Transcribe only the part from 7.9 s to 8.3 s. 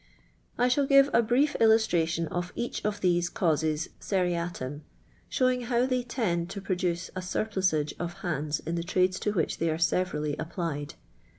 of